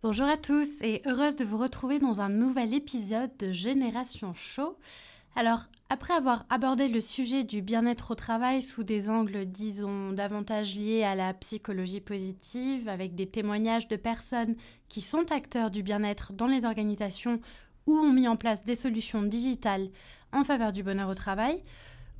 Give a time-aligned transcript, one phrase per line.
[0.00, 4.78] Bonjour à tous et heureuse de vous retrouver dans un nouvel épisode de Génération Show.
[5.34, 10.76] Alors, après avoir abordé le sujet du bien-être au travail sous des angles, disons, davantage
[10.76, 14.54] liés à la psychologie positive, avec des témoignages de personnes
[14.88, 17.40] qui sont acteurs du bien-être dans les organisations
[17.88, 19.88] ou ont mis en place des solutions digitales
[20.32, 21.60] en faveur du bonheur au travail,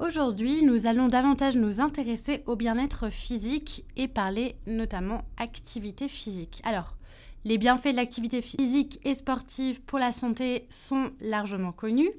[0.01, 6.61] aujourd'hui nous allons davantage nous intéresser au bien-être physique et parler notamment activité physique.
[6.65, 6.98] Alors,
[7.45, 12.11] les bienfaits de l'activité physique et sportive pour la santé sont largement connus.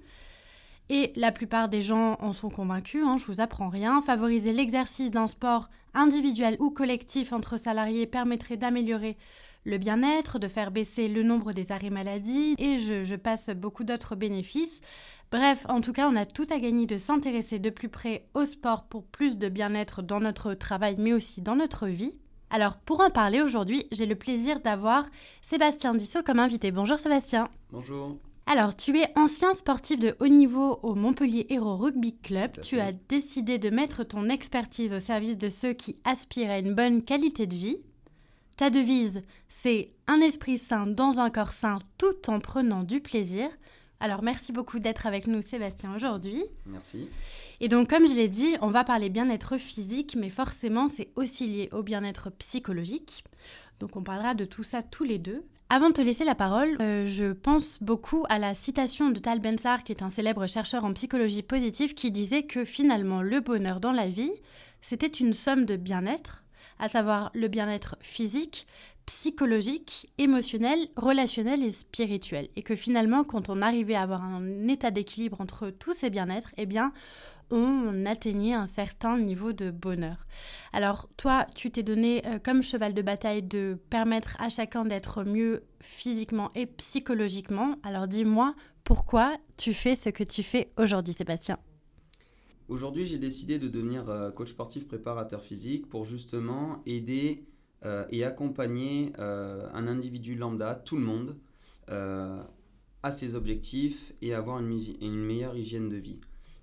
[0.90, 4.02] Et la plupart des gens en sont convaincus, hein, je vous apprends rien.
[4.02, 9.18] Favoriser l'exercice d'un sport individuel ou collectif entre salariés permettrait d'améliorer
[9.66, 13.84] le bien-être, de faire baisser le nombre des arrêts maladie et je, je passe beaucoup
[13.84, 14.82] d'autres bénéfices.
[15.32, 18.46] Bref, en tout cas, on a tout à gagner de s'intéresser de plus près au
[18.46, 22.18] sport pour plus de bien-être dans notre travail mais aussi dans notre vie.
[22.52, 25.08] Alors, pour en parler aujourd'hui, j'ai le plaisir d'avoir
[25.42, 26.72] Sébastien Dissot comme invité.
[26.72, 27.48] Bonjour Sébastien.
[27.72, 28.18] Bonjour.
[28.48, 32.60] Alors, tu es ancien sportif de haut niveau au Montpellier Hero Rugby Club.
[32.62, 36.74] Tu as décidé de mettre ton expertise au service de ceux qui aspirent à une
[36.74, 37.78] bonne qualité de vie.
[38.58, 43.48] Ta devise, c'est un esprit sain dans un corps sain tout en prenant du plaisir.
[44.00, 46.44] Alors, merci beaucoup d'être avec nous, Sébastien, aujourd'hui.
[46.66, 47.10] Merci.
[47.60, 51.48] Et donc, comme je l'ai dit, on va parler bien-être physique, mais forcément, c'est aussi
[51.48, 53.26] lié au bien-être psychologique.
[53.82, 55.44] Donc, on parlera de tout ça tous les deux.
[55.70, 59.40] Avant de te laisser la parole, euh, je pense beaucoup à la citation de Tal
[59.40, 63.80] Ben-Sar, qui est un célèbre chercheur en psychologie positive, qui disait que finalement, le bonheur
[63.80, 64.32] dans la vie,
[64.82, 66.44] c'était une somme de bien-être,
[66.80, 68.66] à savoir le bien-être physique,
[69.10, 72.48] psychologique, émotionnel, relationnel et spirituel.
[72.56, 76.52] Et que finalement, quand on arrivait à avoir un état d'équilibre entre tous ces bien-être,
[76.58, 76.94] eh bien,
[77.50, 80.28] on atteignait un certain niveau de bonheur.
[80.74, 85.24] Alors toi, tu t'es donné euh, comme cheval de bataille de permettre à chacun d'être
[85.24, 87.78] mieux physiquement et psychologiquement.
[87.82, 88.54] Alors dis-moi,
[88.84, 91.58] pourquoi tu fais ce que tu fais aujourd'hui, Sébastien?
[92.68, 97.49] Aujourd'hui, j'ai décidé de devenir euh, coach sportif préparateur physique pour justement aider
[98.10, 101.38] et accompagner un individu lambda, tout le monde,
[101.88, 106.20] à ses objectifs et avoir une meilleure hygiène de vie.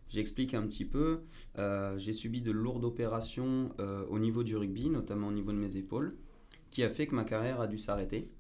[0.09, 1.23] J'explique un petit peu.
[1.59, 5.59] Euh, j'ai subi de lourdes opérations euh, au niveau du rugby, notamment au niveau de
[5.59, 6.17] mes épaules,
[6.71, 8.31] qui a fait que ma carrière a dû s'arrêter.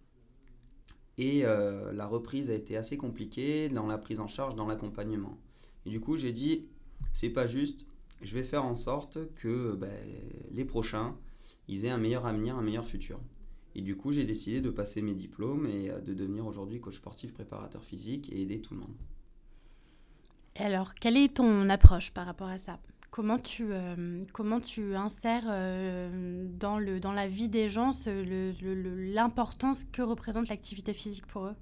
[1.18, 5.38] Et euh, la reprise a été assez compliquée dans la prise en charge, dans l'accompagnement.
[5.86, 6.66] Et du coup, j'ai dit,
[7.12, 7.86] c'est pas juste,
[8.22, 9.92] je vais faire en sorte que ben,
[10.52, 11.16] les prochains,
[11.68, 13.20] ils aient un meilleur avenir, un meilleur futur.
[13.74, 17.34] Et du coup, j'ai décidé de passer mes diplômes et de devenir aujourd'hui coach sportif,
[17.34, 18.94] préparateur physique et aider tout le monde
[20.58, 22.78] alors, quelle est ton approche par rapport à ça?
[23.10, 27.90] Comment tu, euh, comment tu insères euh, dans, le, dans la vie des gens
[28.62, 31.54] l'importance que représente l'activité physique pour eux?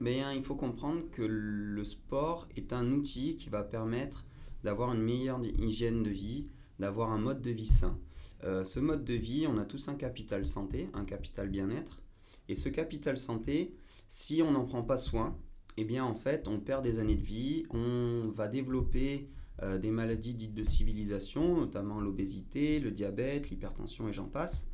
[0.00, 4.26] Mais, Il faut comprendre que le sport est un outil qui va permettre
[4.64, 6.48] d'avoir une meilleure hygiène de vie,
[6.78, 7.98] d'avoir un mode de vie sain.
[8.44, 12.00] Euh, ce mode de vie, on a tous un capital santé, un capital bien-être.
[12.48, 13.74] Et ce capital santé,
[14.08, 15.36] si on n'en prend pas soin,
[15.76, 19.28] eh bien en fait on perd des années de vie, on va développer
[19.62, 24.66] euh, des maladies dites de civilisation, notamment l'obésité, le diabète, l'hypertension et j'en passe.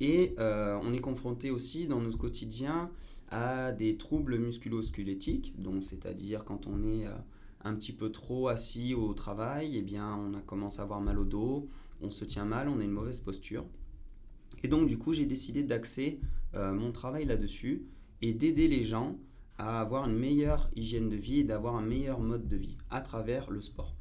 [0.00, 2.90] Et euh, on est confronté aussi dans notre quotidien
[3.30, 7.06] à des troubles musculo-squelettiques, donc c'est-à-dire quand on est
[7.64, 11.18] un petit peu trop assis au travail, eh bien on a commencé à avoir mal
[11.18, 11.68] au dos,
[12.00, 13.64] on se tient mal, on a une mauvaise posture.
[14.62, 16.20] Et donc du coup j'ai décidé d'axer
[16.54, 17.82] mon travail là-dessus
[18.22, 19.18] et d'aider les gens
[19.58, 23.00] à avoir une meilleure hygiène de vie et d'avoir un meilleur mode de vie à
[23.00, 23.94] travers le sport.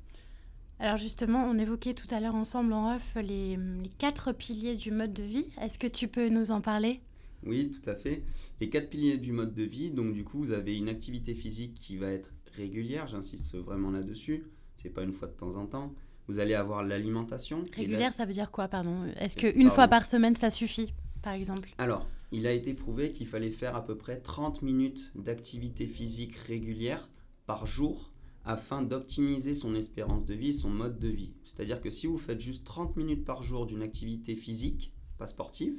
[0.80, 3.58] Alors justement, on évoquait tout à l'heure ensemble en off les,
[3.98, 5.48] quatre piliers du mode de vie.
[5.62, 7.00] Est-ce que tu peux nous en parler?
[7.46, 8.24] Oui, tout à fait.
[8.60, 11.76] Les quatre piliers du mode de vie, donc du coup, vous avez une activité physique
[11.76, 14.46] qui va être régulière, j'insiste vraiment là-dessus,
[14.76, 15.94] c'est pas une fois de temps en temps.
[16.28, 17.66] Vous allez avoir l'alimentation.
[17.74, 19.06] Régulière, ça veut dire quoi, pardon?
[19.18, 21.70] Est-ce qu'une fois par semaine, ça suffit, par exemple?
[21.78, 26.36] Alors, il a été prouvé qu'il fallait faire à peu près 30 minutes d'activité physique
[26.36, 27.10] régulière
[27.46, 28.12] par jour
[28.44, 31.34] afin d'optimiser son espérance de vie et son mode de vie.
[31.44, 35.76] C'est-à-dire que si vous faites juste 30 minutes par jour d'une activité physique, pas sportive,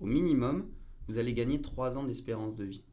[0.00, 0.68] au minimum,
[1.08, 2.84] vous allez gagner 3 ans d'espérance de vie.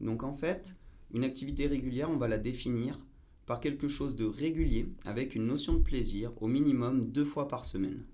[0.00, 0.74] Donc en fait,
[1.12, 2.98] une activité régulière, on va la définir
[3.46, 7.64] par quelque chose de régulier avec une notion de plaisir au minimum deux fois par
[7.64, 8.04] semaine.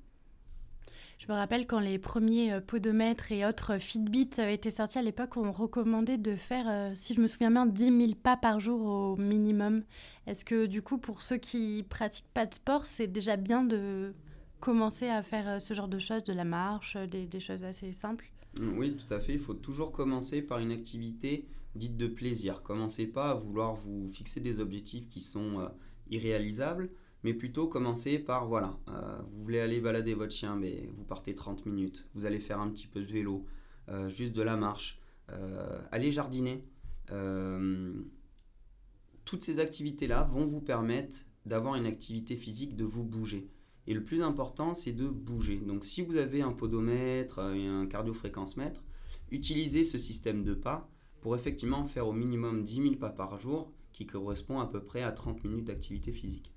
[1.18, 5.36] Je me rappelle quand les premiers euh, podomètres et autres Fitbit étaient sortis à l'époque,
[5.36, 8.84] on recommandait de faire, euh, si je me souviens bien, 10 000 pas par jour
[8.84, 9.84] au minimum.
[10.26, 14.14] Est-ce que du coup, pour ceux qui pratiquent pas de sport, c'est déjà bien de
[14.58, 17.92] commencer à faire euh, ce genre de choses, de la marche, des, des choses assez
[17.92, 18.32] simples?
[18.60, 19.34] Oui, tout à fait.
[19.34, 22.62] Il faut toujours commencer par une activité dites de plaisir.
[22.62, 25.68] Commencez pas à vouloir vous fixer des objectifs qui sont euh,
[26.10, 26.90] irréalisables,
[27.22, 31.34] mais plutôt commencez par, voilà, euh, vous voulez aller balader votre chien, mais vous partez
[31.34, 33.46] 30 minutes, vous allez faire un petit peu de vélo,
[33.88, 34.98] euh, juste de la marche,
[35.92, 36.62] allez jardiner.
[39.24, 43.48] toutes ces activités-là vont vous permettre d'avoir une activité physique, de vous bouger.
[43.86, 45.56] Et le plus important, c'est de bouger.
[45.56, 48.84] Donc si vous avez un podomètre et un cardio-fréquence-mètre,
[49.30, 50.91] utilisez ce système de pas
[51.22, 55.02] pour effectivement faire au minimum 10 000 pas par jour, qui correspond à peu près
[55.02, 56.52] à 30 minutes d'activité physique.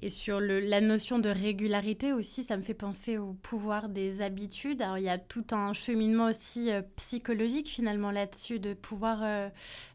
[0.00, 4.20] Et sur le, la notion de régularité aussi, ça me fait penser au pouvoir des
[4.20, 4.82] habitudes.
[4.82, 9.48] Alors il y a tout un cheminement aussi euh, psychologique finalement là-dessus, de pouvoir euh,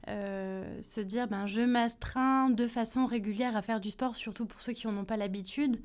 [0.08, 4.62] euh, se dire, ben, je m'astreins de façon régulière à faire du sport, surtout pour
[4.62, 5.80] ceux qui n'en ont pas l'habitude.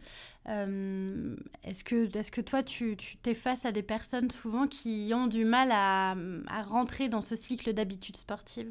[0.47, 5.27] est-ce, que, est-ce que toi, tu, tu t'es face à des personnes souvent qui ont
[5.27, 6.15] du mal à,
[6.47, 8.71] à rentrer dans ce cycle d'habitudes sportives?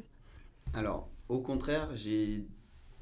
[0.72, 2.44] Alors, au contraire, j'ai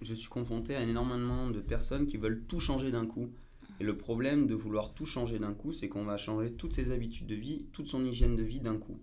[0.05, 3.31] je suis confronté à énormément de personnes qui veulent tout changer d'un coup.
[3.81, 6.91] Et le problème de vouloir tout changer d'un coup, c'est qu'on va changer toutes ses
[6.91, 9.01] habitudes de vie, toute son hygiène de vie d'un coup.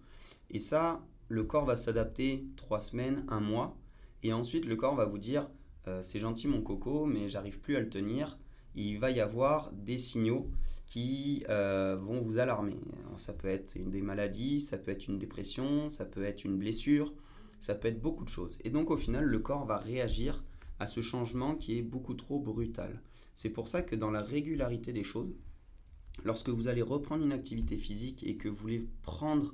[0.51, 3.78] Et ça, le corps va s'adapter trois semaines, un mois.
[4.24, 5.50] Et ensuite, le corps va vous dire
[5.88, 8.38] euh, C'est gentil mon coco, mais j'arrive plus à le tenir.
[8.75, 10.50] Il va y avoir des signaux
[10.86, 12.78] qui euh, vont vous alarmer.
[13.18, 16.57] ça peut être une des maladies, ça peut être une dépression, ça peut être une
[16.57, 17.13] blessure,
[17.60, 18.57] ça peut être beaucoup de choses.
[18.63, 20.44] Et donc au final, le corps va réagir
[20.80, 23.02] à ce changement qui est beaucoup trop brutal.
[23.36, 25.36] C'est pour ça que dans la régularité des choses,
[26.24, 29.54] lorsque vous allez reprendre une activité physique et que vous voulez prendre,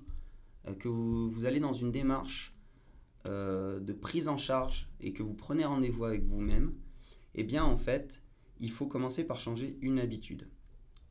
[0.67, 2.55] euh, que vous, allez dans une démarche
[3.25, 6.73] euh, de prise en charge et que vous prenez rendez-vous avec vous-même,
[7.33, 8.21] eh bien en fait,
[8.59, 10.47] il faut commencer par changer une habitude.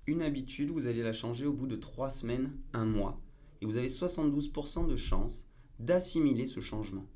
[0.06, 3.20] Une habitude, vous allez la changer au bout de trois semaines, un mois,
[3.60, 5.46] et vous avez 72% de chances
[5.78, 7.06] d'assimiler ce changement.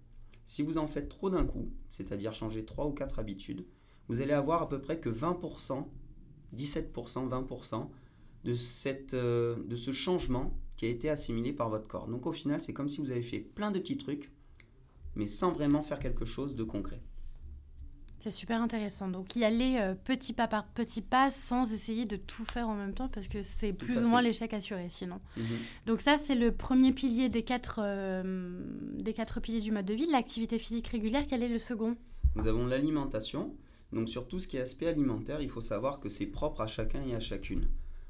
[0.49, 3.67] Si vous en faites trop d'un coup, c'est-à-dire changer 3 ou 4 habitudes,
[4.09, 5.87] vous allez avoir à peu près que 20%,
[6.56, 7.91] 17%, 20%
[8.45, 12.09] de, cette, euh, de ce changement qui a été assimilé par votre corps.
[12.09, 14.33] Donc au final, c'est comme si vous avez fait plein de petits trucs,
[15.17, 17.03] mais sans vraiment faire quelque chose de concret.
[18.19, 19.09] C'est super intéressant.
[19.09, 22.75] Donc y aller euh, petit pas par petit pas sans essayer de tout faire en
[22.75, 25.20] même temps parce que c'est plus ou moins l'échec assuré sinon.
[25.37, 25.44] Mhm.
[25.87, 28.61] Donc ça c'est le premier pilier des quatre, euh,
[28.94, 30.06] des quatre piliers du mode de vie.
[30.11, 31.97] L'activité physique régulière, quel est le second?
[32.35, 33.55] Nous avons l'alimentation.
[33.93, 36.67] Donc sur tout ce qui est aspect alimentaire, il faut savoir que c'est propre à
[36.67, 37.69] chacun et à chacune.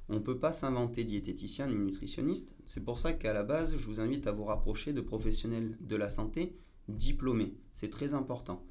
[0.09, 2.57] On ne peut pas s'inventer diététicien ni nutritionniste.
[2.65, 5.97] C'est pour ça qu'à la base, je vous invite à vous rapprocher de professionnels de
[5.97, 6.57] la santé
[6.89, 7.55] diplômés.
[7.75, 8.65] C'est très important.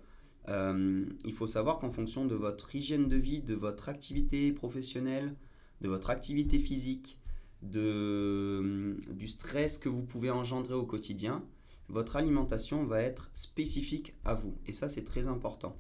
[0.50, 5.36] Euh, il faut savoir qu'en fonction de votre hygiène de vie, de votre activité professionnelle,
[5.82, 7.20] de votre activité physique,
[7.62, 11.44] de, du stress que vous pouvez engendrer au quotidien,
[11.90, 14.56] votre alimentation va être spécifique à vous.
[14.68, 15.76] Et ça, c'est très important.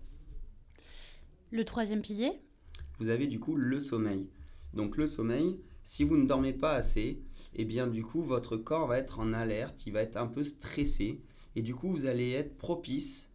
[1.52, 2.32] Le troisième pilier?
[3.00, 4.28] Vous avez du coup le sommeil.
[4.74, 7.22] Donc le sommeil, si vous ne dormez pas assez,
[7.56, 10.44] eh bien du coup, votre corps va être en alerte, il va être un peu
[10.44, 11.22] stressé.
[11.56, 13.32] Et du coup, vous allez être propice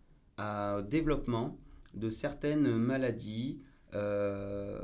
[0.89, 1.59] développement
[1.95, 3.61] de certaines maladies
[3.95, 4.79] euh,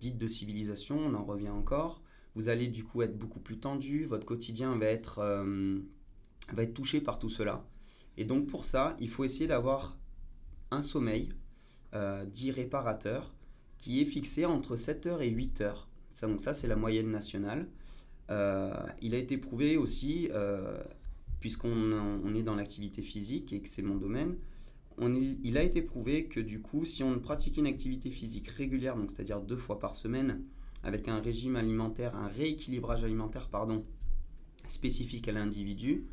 [0.00, 2.02] dites de civilisation, on en revient encore.
[2.34, 5.78] Vous allez du coup être beaucoup plus tendu, votre quotidien va être, euh,
[6.52, 7.64] va être touché par tout cela.
[8.16, 9.96] Et donc pour ça, il faut essayer d'avoir
[10.70, 11.32] un sommeil
[11.94, 13.32] euh, dit réparateur
[13.78, 15.88] qui est fixé entre 7 heures et 8 heures.
[16.10, 17.68] Ça, donc ça, c'est la moyenne nationale.
[18.28, 20.28] il a été prouvé aussi,
[21.38, 24.36] puisqu'on on est dans l'activité physique et que c'est mon domaine,
[25.00, 29.10] il a été prouvé que du coup, si on pratique une activité physique régulière, donc
[29.10, 30.42] c'est-à-dire deux fois par semaine,
[30.82, 33.84] avec un régime alimentaire, un rééquilibrage alimentaire, pardon,
[34.66, 36.06] spécifique à l'individu,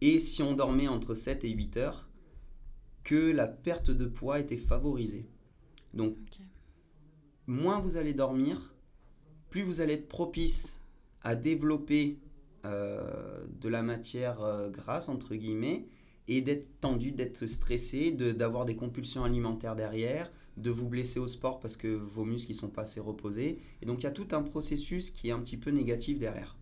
[0.00, 2.08] et si on dormait entre 7 et 8 heures,
[3.04, 5.26] que la perte de poids était favorisée.
[5.94, 6.16] Donc,
[7.46, 8.74] moins vous allez dormir,
[9.48, 10.80] plus vous allez être propice
[11.22, 12.18] à développer
[12.64, 15.86] euh, de la matière euh, grasse, entre guillemets,
[16.28, 21.60] et d'être tendu, d'être stressé, d'avoir des compulsions alimentaires derrière, de vous blesser au sport
[21.60, 23.58] parce que vos muscles ne sont pas assez reposés.
[23.82, 26.56] Et donc il y a tout un processus qui est un petit peu négatif derrière.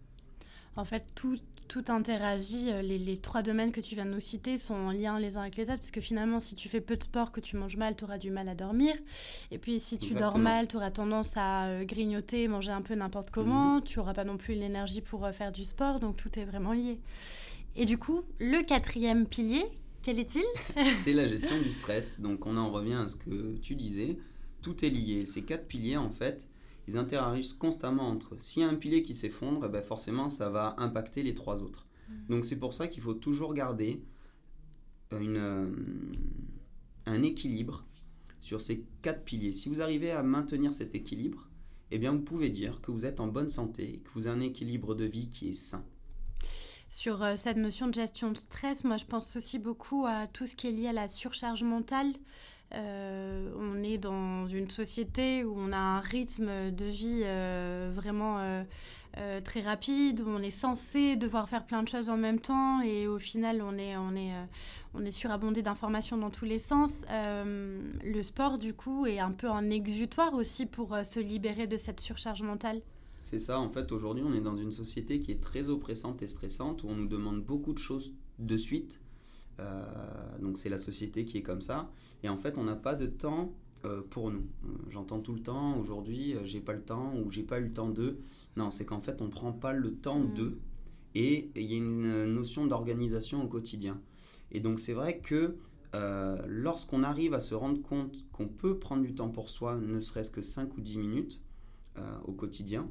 [0.77, 1.37] En fait, tout,
[1.69, 2.71] tout interagit.
[2.71, 5.41] Euh, les, trois domaines que tu viens de nous citer sont en lien les uns
[5.41, 7.79] avec les autres, parce que finalement, si tu fais peu de sport, que tu manges
[7.79, 8.95] mal, tu auras du mal à dormir.
[9.51, 12.95] Et puis, si tu dors mal, tu auras tendance à euh, grignoter, manger un peu
[12.95, 13.77] n'importe comment.
[13.77, 13.85] Mhm.
[13.85, 16.75] Tu n'auras pas non plus l'énergie pour euh, faire du sport, donc tout est vraiment
[16.75, 16.99] lié.
[17.77, 19.65] Et du coup, le quatrième pilier,
[20.03, 20.45] quel est-il
[20.97, 22.21] C'est la gestion du stress.
[22.21, 24.17] Donc, on en revient à ce que tu disais.
[24.63, 25.27] Tout est lié.
[25.27, 26.49] Ces quatre piliers, en fait,
[26.89, 28.39] ils interagissent constamment entre eux.
[28.39, 31.63] S'il y a un pilier qui s'effondre, eh ben forcément, ça va impacter les trois
[31.63, 31.87] autres.
[32.09, 32.13] Mm.
[32.31, 34.01] Donc c'est pour ça qu'il faut toujours garder
[35.13, 35.67] une, euh,
[37.07, 37.85] un équilibre
[38.41, 39.53] sur ces quatre piliers.
[39.53, 41.49] Si vous arrivez à maintenir cet équilibre,
[41.91, 44.41] eh bien vous pouvez dire que vous êtes en bonne santé, que vous avez un
[44.41, 45.85] équilibre de vie qui est sain.
[46.89, 50.47] Sur euh, cette notion de gestion de stress, moi je pense aussi beaucoup à tout
[50.47, 52.13] ce qui est lié à la surcharge mentale.
[52.75, 58.65] Euh, on est dans une société où on a un rythme de vie euh, vraiment
[59.45, 63.07] très rapide, où on est censé devoir faire plein de choses en même temps et
[63.07, 63.77] au final on
[65.05, 67.07] est surabondé d'informations dans tous les sens.
[67.11, 72.01] le sport du coup est un peu un exutoire aussi pour se libérer de cette
[72.01, 72.83] surcharge mentale.
[73.27, 76.29] C'est ça, en fait aujourd'hui on est dans une société qui est très oppressante et
[76.29, 79.01] stressante, où on nous demande beaucoup de choses de suite
[79.59, 79.85] euh,
[80.41, 81.91] donc c'est la société qui est comme ça.
[82.23, 83.53] Et en fait, on n'a pas de temps
[83.85, 84.47] euh, pour nous.
[84.65, 87.73] Euh, j'entends tout le temps, aujourd'hui, j'ai pas le temps ou j'ai pas eu le
[87.73, 88.19] temps de.
[88.57, 90.35] Non, c'est qu'en fait, on prend pas le temps mm.
[90.35, 90.59] de.
[91.15, 93.99] Et il y a une notion d'organisation au quotidien.
[94.53, 95.57] Et donc, c'est vrai que
[96.47, 100.31] lorsqu'on arrive à se rendre compte qu'on peut prendre du temps pour soi, ne serait-ce
[100.31, 101.43] que 5 ou 10 minutes
[102.27, 102.87] au quotidien,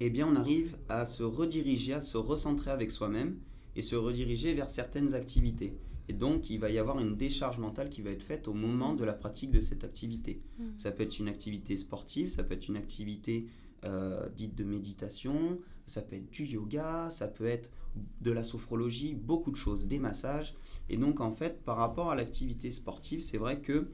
[0.00, 3.36] eh bien, on arrive à se rediriger, à se recentrer avec soi-même
[3.76, 5.76] et se rediriger vers certaines activités.
[6.08, 8.94] Et donc, il va y avoir une décharge mentale qui va être faite au moment
[8.94, 10.42] de la pratique de cette activité.
[10.58, 10.64] Mm.
[10.76, 13.46] Ça peut être une activité sportive, ça peut être une activité
[13.84, 17.70] euh, dite de méditation, ça peut être du yoga, ça peut être
[18.20, 20.54] de la sophrologie, beaucoup de choses, des massages.
[20.90, 23.88] Et donc, en fait, par rapport à l'activité sportive, c'est vrai que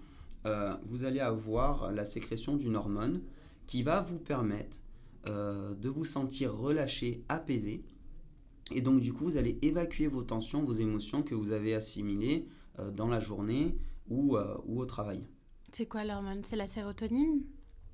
[0.46, 3.20] euh, vous allez avoir la sécrétion d'une hormone
[3.66, 4.78] qui va vous permettre
[5.26, 7.82] euh, de vous sentir relâché, apaisé,
[8.72, 12.46] et donc, du coup, vous allez évacuer vos tensions, vos émotions que vous avez assimilées
[12.78, 13.76] euh, dans la journée
[14.08, 15.24] ou, euh, ou au travail.
[15.72, 16.42] C'est quoi l'hormone?
[16.44, 17.42] C'est la sérotonine?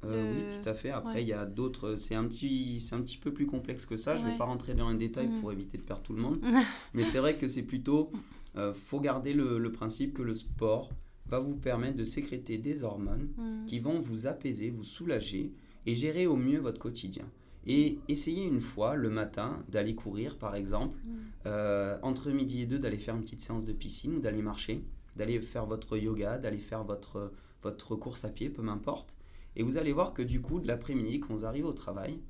[0.05, 0.91] Euh, Oui, tout à fait.
[0.91, 1.97] Après, il y a d'autres.
[1.97, 4.17] C'est un, petit, un petit peu plus complexe que ça.
[4.17, 5.41] Je ne vais pas rentrer dans les détails mm.
[5.41, 6.41] pour éviter de perdre tout le monde.
[6.95, 8.11] Mais c'est vrai que c'est plutôt.
[8.55, 10.89] Il faut garder le, le, principe que le sport
[11.27, 13.67] va vous permettre de sécréter des hormones mm.
[13.67, 15.53] qui vont vous apaiser, vous soulager
[15.87, 17.25] et gérer au mieux votre quotidien.
[17.67, 21.17] Et essayez une fois le matin d'aller courir, par exemple, mm.
[21.47, 24.85] euh, entre midi et deux, d'aller faire une petite séance de piscine, d'aller marcher,
[25.17, 29.17] d'aller faire votre yoga, d'aller faire votre, votre course à pied, peu m'importe.
[29.57, 32.21] Et vous allez voir que du coup, de l'après-midi, quand vous arrivez au travail,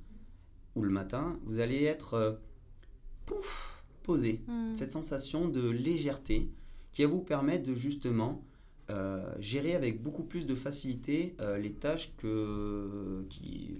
[0.75, 2.33] ou le matin, vous allez être euh,
[3.27, 4.43] pouf, posé.
[4.47, 4.75] Mm.
[4.75, 6.51] Cette sensation de légèreté
[6.93, 8.46] qui va vous permettre de justement
[9.39, 13.79] gérer avec beaucoup plus de facilité les tâches que, qui,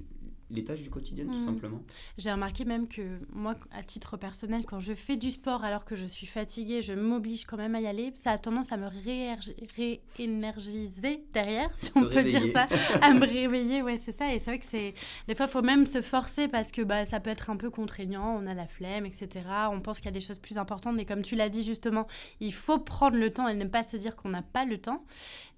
[0.51, 1.45] les tâches du quotidien, tout mhm.
[1.45, 1.83] simplement.
[2.19, 5.97] J'ai remarqué même que moi, à titre personnel, quand je fais du sport alors que
[5.97, 8.13] je suis fatiguée, je m'oblige quand même à y aller.
[8.17, 12.69] Ça a tendance à me réénergiser derrière, si on peut dire ça,
[13.03, 13.83] à me réveiller.
[13.83, 14.33] Ouais, c'est ça.
[14.33, 14.95] Et c'est vrai que c'est
[15.27, 17.71] des fois, il faut même se forcer parce que bah, ça peut être un peu
[17.71, 18.41] contraignant.
[18.41, 19.47] On a la flemme, etc.
[19.73, 20.95] On pense qu'il y a des choses plus importantes.
[20.95, 22.07] Mais comme tu l'as dit justement,
[22.41, 25.05] il faut prendre le temps et ne pas se dire qu'on n'a pas le temps.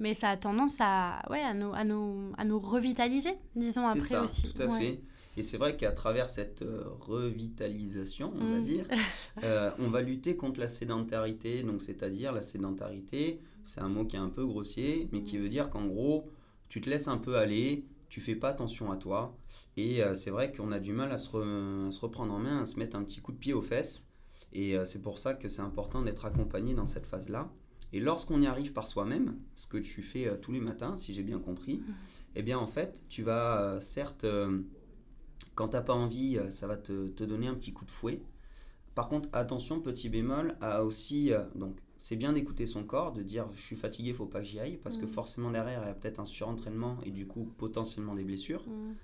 [0.00, 4.00] Mais ça a tendance à, ouais, à, nous, à, nous, à nous revitaliser, disons après
[4.00, 4.52] ça, aussi.
[4.52, 4.77] Tout à fait.
[5.38, 8.62] Et c'est vrai qu'à travers cette euh, revitalisation, on va mm.
[8.62, 8.84] dire,
[9.44, 11.62] euh, on va lutter contre la sédentarité.
[11.62, 15.48] Donc, c'est-à-dire la sédentarité, c'est un mot qui est un peu grossier, mais qui veut
[15.48, 16.28] dire qu'en gros,
[16.68, 19.36] tu te laisses un peu aller, tu fais pas attention à toi.
[19.76, 22.62] Et euh, c'est vrai qu'on a du mal à se, à se, reprendre en main,
[22.62, 24.08] à se mettre un petit coup de pied aux fesses.
[24.52, 27.52] Et c'est pour ça que c'est important d'être accompagné dans cette phase-là.
[27.92, 31.22] Et lorsqu'on y arrive par soi-même, ce que tu fais tous les matins, si j'ai
[31.22, 31.92] bien compris, mm.
[32.34, 34.26] Eh bien en fait, tu vas certes
[35.58, 38.22] quand t'as pas envie, euh, ça va te, te, donner un petit coup de fouet.
[38.94, 41.32] Par contre, attention, petit bémol, à aussi.
[41.32, 44.46] Euh, donc, c'est bien d'écouter son corps, de dire je suis fatigué, faut pas que
[44.46, 45.08] j'y aille, parce que mm.
[45.08, 48.62] forcément derrière, il y a peut-être un surentraînement et du coup potentiellement des blessures.
[48.68, 48.94] Mm.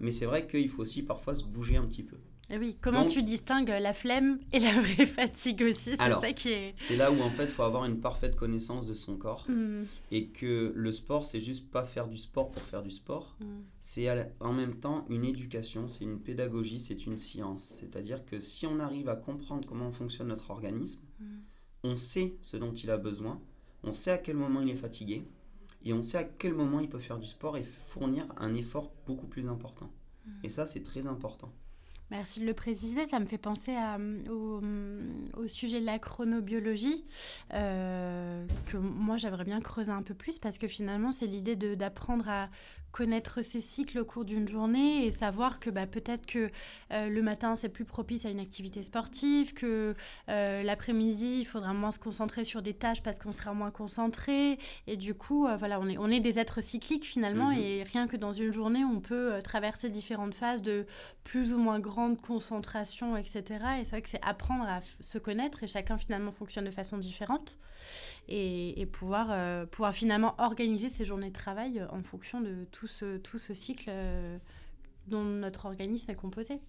[0.00, 2.16] Mais c'est vrai qu'il faut aussi parfois se bouger un petit peu.
[2.50, 6.48] Et oui, comment tu distingues la flemme et la vraie fatigue aussi C'est ça qui
[6.48, 6.74] est.
[6.78, 9.84] C'est là où en fait il faut avoir une parfaite connaissance de son corps hmm.
[10.10, 13.36] et que le sport c'est juste pas faire du sport pour faire du sport.
[13.40, 13.60] Hmm.
[13.80, 14.08] C'est
[14.40, 17.76] en même temps une éducation, c'est une pédagogie, c'est une science.
[17.78, 21.38] C'est-à-dire que si on arrive à comprendre comment fonctionne notre organisme, hmm.
[21.84, 23.40] on sait ce dont il a besoin,
[23.84, 25.22] on sait à quel moment il est fatigué
[25.84, 28.92] et on sait à quel moment il peut faire du sport et fournir un effort
[29.06, 29.90] beaucoup plus important.
[30.42, 31.52] Et ça c'est très important.
[32.10, 33.06] Merci de le préciser.
[33.06, 33.98] Ça me fait penser à,
[34.30, 34.60] au,
[35.36, 37.04] au, sujet de la chronobiologie,
[37.54, 42.28] euh, que moi j'aimerais bien creuser un peu plus parce que finalement c'est l'idée d'apprendre
[42.28, 42.48] à
[42.92, 46.50] connaître ses cycles au cours d'une journée et savoir que bah, peut-être que
[46.92, 49.94] euh, le matin c'est plus propice à une activité sportive, que
[50.28, 54.58] euh, l'après-midi il faudra moins se concentrer sur des tâches parce qu'on sera moins concentré.
[54.86, 57.58] Et du coup euh, voilà on est, on est des êtres cycliques finalement mhm.
[57.58, 60.86] et rien que dans une journée on peut traverser différentes phases de
[61.24, 63.42] plus ou moins grande concentration etc
[63.80, 66.98] et c'est vrai que c'est apprendre à se connaître et chacun finalement fonctionne de façon
[66.98, 67.58] différente.
[68.28, 73.18] Et, pouvoir, pouvoir finalement organiser ses journées de travail en fonction de tout tout ce,
[73.18, 74.38] tout ce cycle euh,
[75.06, 76.60] dont notre organisme est composé.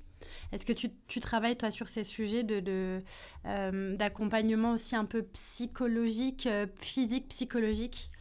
[0.51, 2.99] Est-ce que tu, tu, travailles, toi, sur ces sujets de,
[3.45, 8.11] euh, d'accompagnement aussi un peu psychologique, euh, physique, psychologique?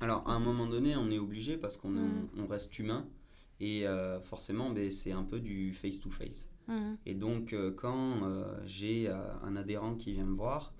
[0.00, 2.28] Alors, à un moment donné, on est obligé parce qu'on mm.
[2.36, 3.08] on reste humain
[3.60, 3.86] et
[4.22, 6.48] forcément, ben, c'est un peu du face-to-face.
[6.68, 6.94] Mm.
[7.06, 8.20] Et donc, quand
[8.66, 10.72] j'ai un adhérent qui vient me voir,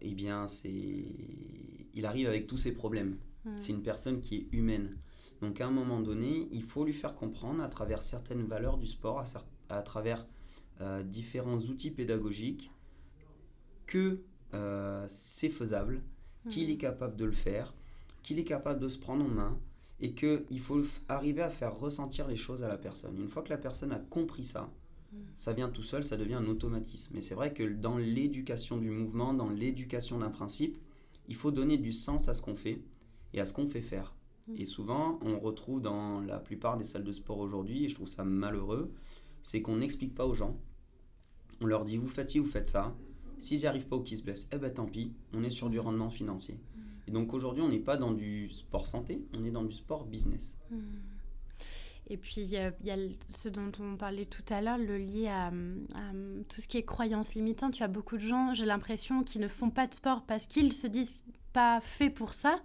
[0.00, 3.18] eh bien, il arrive avec tous ses problèmes.
[3.44, 3.50] Mm.
[3.56, 4.96] C'est une personne qui est humaine.
[5.44, 8.86] Donc à un moment donné, il faut lui faire comprendre à travers certaines valeurs du
[8.86, 9.22] sport,
[9.68, 10.26] à, travers
[10.80, 12.70] euh, différents outils pédagogiques,
[13.86, 14.22] que
[14.54, 16.02] euh, c'est faisable,
[16.48, 17.74] qu'il est capable de le faire,
[18.22, 19.58] qu'il est capable de se prendre en main
[20.00, 23.18] et qu'il faut arriver à faire ressentir les choses à la personne.
[23.18, 24.72] Une fois que la personne a compris ça,
[25.36, 27.18] ça vient tout seul, ça devient un automatisme.
[27.18, 30.78] Et c'est vrai que dans l'éducation du mouvement, dans l'éducation d'un principe,
[31.28, 32.80] il faut donner du sens à ce qu'on fait
[33.34, 34.14] et à ce qu'on fait faire.
[34.56, 38.08] Et souvent, on retrouve dans la plupart des salles de sport aujourd'hui, et je trouve
[38.08, 38.92] ça malheureux,
[39.42, 40.56] c'est qu'on n'explique pas aux gens.
[41.60, 42.94] On leur dit, vous faites ci, vous faites ça.
[43.38, 45.70] S'ils n'y arrivent pas ou qu'ils se blessent, eh ben tant pis, on est sur
[45.70, 46.58] du rendement financier.
[47.06, 50.04] Et donc aujourd'hui, on n'est pas dans du sport santé, on est dans du sport
[50.04, 50.58] business.
[50.70, 50.76] Mm.
[52.10, 52.70] Et puis, il y, a,
[53.28, 55.50] ce dont on parlait tout à l'heure, le lié à,
[56.50, 57.72] tout ce qui est croyances limitantes.
[57.72, 60.74] Tu as beaucoup de gens, j'ai l'impression, qui ne font pas de sport parce qu'ils
[60.74, 62.62] se disent pas faits pour ça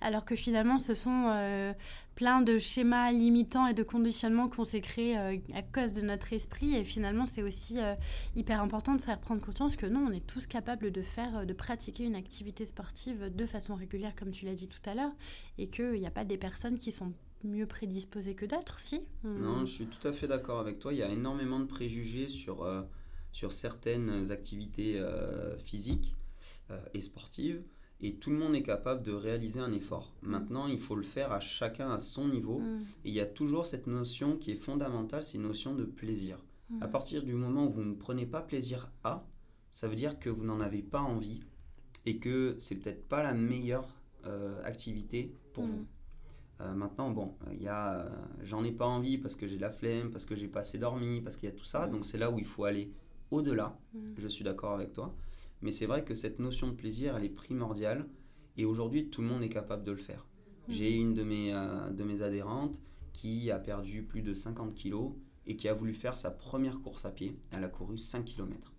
[0.00, 1.72] alors que finalement ce sont euh,
[2.14, 6.32] plein de schémas limitants et de conditionnements qu'on s'est créés euh, à cause de notre
[6.32, 6.74] esprit.
[6.74, 7.94] Et finalement c'est aussi euh,
[8.34, 11.52] hyper important de faire prendre conscience que non, on est tous capables de faire, de
[11.52, 15.12] pratiquer une activité sportive de façon régulière comme tu l'as dit tout à l'heure.
[15.58, 19.02] Et qu'il n'y a pas des personnes qui sont mieux prédisposées que d'autres, si?
[19.24, 20.92] Non, je suis tout à fait d'accord avec toi.
[20.92, 22.68] Il y a énormément de préjugés sur,
[23.32, 25.02] sur certaines activités
[25.64, 26.14] physiques
[26.92, 27.62] et sportives
[28.02, 30.14] et tout le monde est capable de réaliser un effort.
[30.22, 32.58] Maintenant, il faut le faire à chacun à son niveau.
[32.60, 32.80] Mm.
[33.04, 36.38] Et il y a toujours cette notion qui est fondamentale, c'est une notion de plaisir.
[36.70, 36.82] Mm.
[36.82, 39.26] À partir du moment où vous ne prenez pas plaisir à,
[39.70, 41.40] ça veut dire que vous n'en avez pas envie
[42.06, 43.94] et que c'est peut-être pas la meilleure
[44.26, 45.70] euh, activité pour mm.
[45.70, 45.86] vous.
[46.62, 48.08] Euh, maintenant, bon, il y a, euh,
[48.42, 51.20] j'en ai pas envie parce que j'ai la flemme, parce que j'ai pas assez dormi,
[51.20, 51.86] parce qu'il y a tout ça.
[51.86, 52.92] Donc c'est là où il faut aller
[53.30, 53.78] au-delà.
[54.16, 55.14] Je suis d'accord avec toi.
[55.62, 58.06] Mais c'est vrai que cette notion de plaisir, elle est primordiale.
[58.56, 60.26] Et aujourd'hui, tout le monde est capable de le faire.
[60.68, 60.74] Mhm.
[60.74, 62.80] J'ai une de mes, euh, de mes adhérentes
[63.12, 65.12] qui a perdu plus de 50 kilos
[65.46, 67.36] et qui a voulu faire sa première course à pied.
[67.50, 68.72] Elle a couru 5 km.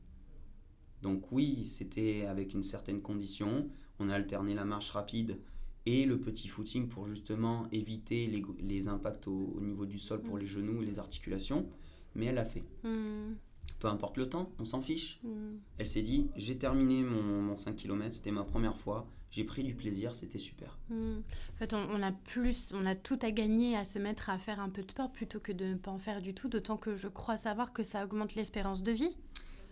[1.02, 3.70] Donc oui, c'était avec une certaine condition.
[4.00, 5.39] On a alterné la marche rapide
[5.86, 10.36] et le petit footing pour justement éviter les, les impacts au, niveau du sol pour
[10.36, 10.41] mhm.
[10.41, 11.67] les genoux et les articulations.
[12.15, 12.63] Mais elle a fait.
[12.84, 13.36] Mhm
[13.79, 15.19] peu importe le temps, on s'en fiche.
[15.23, 15.57] Hmm.
[15.77, 19.73] Elle s'est dit, j'ai terminé mon, 5 km, c'était ma première fois, j'ai pris du
[19.73, 20.77] plaisir, c'était super.
[20.89, 21.19] Hmm.
[21.53, 24.60] En fait, on, a plus, on a tout à gagner à se mettre à faire
[24.60, 26.95] un peu de sport plutôt que de ne pas en faire du tout, d'autant que
[26.95, 29.17] je crois savoir que ça augmente l'espérance de vie.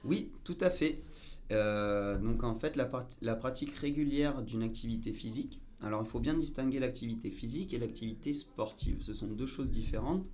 [0.06, 1.04] Oui, tout à fait.
[1.52, 2.90] Euh, donc en fait, la,
[3.22, 8.34] la pratique régulière d'une activité physique, alors il faut bien distinguer l'activité physique et l'activité
[8.34, 9.02] sportive.
[9.02, 10.26] Ce sont deux choses différentes.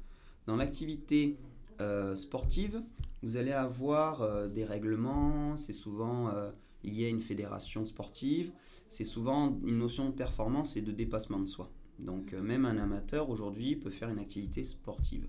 [0.47, 1.38] Dans l'activité
[1.82, 2.82] euh, sportive,
[3.24, 6.52] vous allez avoir euh, des règlements, c'est souvent euh,
[6.84, 8.52] lié à une fédération sportive,
[8.90, 11.72] c'est souvent une notion de performance et de dépassement de soi.
[12.00, 15.28] Donc même un amateur aujourd'hui peut faire une activité sportive.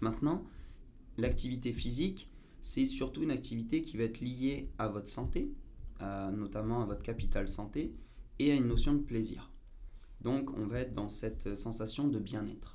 [0.00, 0.44] Maintenant,
[1.18, 5.52] l'activité physique, c'est surtout une activité qui va être liée à votre santé,
[6.00, 7.92] notamment à votre capital santé,
[8.38, 9.50] et à une notion de plaisir.
[10.20, 12.73] Donc on va être dans cette sensation de bien-être.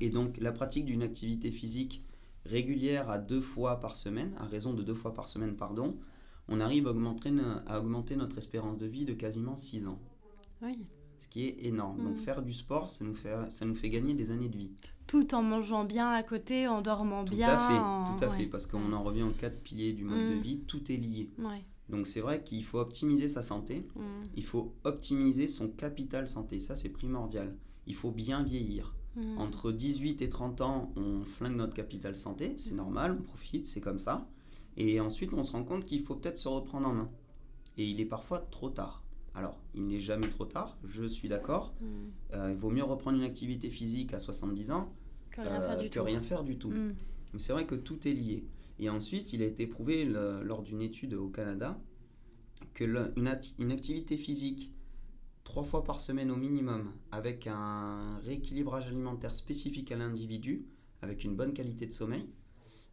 [0.00, 2.02] Et donc la pratique d'une activité physique
[2.44, 5.96] régulière à deux fois par semaine, à raison de deux fois par semaine, pardon,
[6.48, 7.32] on arrive à augmenter,
[7.66, 9.98] à augmenter notre espérance de vie de quasiment 6 ans.
[10.62, 10.86] Oui.
[11.18, 12.02] Ce qui est énorme.
[12.02, 12.18] Donc Mm.
[12.18, 14.72] faire du sport, ça nous, fait, ça nous fait gagner des années de vie.
[15.06, 17.48] Tout en mangeant bien à côté, en dormant Tout bien.
[17.48, 18.36] à fait, en- tout à ouais.
[18.36, 20.40] fait, parce qu'on en revient aux quatre piliers du mode de Mm.
[20.42, 21.30] vie, tout est lié.
[21.38, 21.64] Ouais.
[21.88, 24.00] Donc c'est vrai qu'il faut optimiser sa santé, Mm.
[24.36, 27.54] il faut optimiser son capital santé, ça c'est primordial.
[27.86, 28.94] Il faut bien vieillir.
[29.16, 29.38] Mm.
[29.38, 33.80] Entre 18 et 30 ans, on flingue notre capital santé, c'est normal, on profite, c'est
[33.80, 34.28] comme ça.
[34.76, 37.10] Et ensuite, on se rend compte qu'il faut peut-être se reprendre en main.
[37.76, 39.02] Et il est parfois trop tard.
[39.36, 41.74] Alors, il n'est jamais trop tard, je suis d'accord.
[41.80, 41.86] Mm.
[42.34, 44.92] Euh, il vaut mieux reprendre une activité physique à 70 ans
[45.30, 46.04] Que rien euh, faire du que tout.
[46.04, 46.70] rien faire du tout.
[46.70, 46.94] Mm.
[47.32, 48.44] Mais c'est vrai que tout est lié.
[48.80, 51.80] Et ensuite, il a été prouvé le- lors d'une étude au Canada
[52.74, 54.72] que le- une, ati- une activité physique
[55.44, 60.66] trois fois par semaine au minimum, avec un rééquilibrage alimentaire spécifique à l'individu,
[61.02, 62.26] avec une bonne qualité de sommeil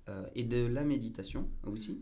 [0.09, 2.01] euh, et de la méditation aussi,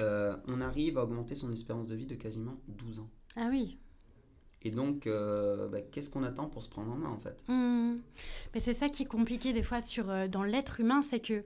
[0.00, 3.10] euh, on arrive à augmenter son espérance de vie de quasiment 12 ans.
[3.36, 3.78] Ah oui.
[4.62, 7.42] Et donc, euh, bah, qu'est-ce qu'on attend pour se prendre en main en fait?
[7.48, 7.98] Mm.
[8.54, 11.44] Mais c'est ça qui est compliqué des fois sur, euh, dans l'être humain, c'est que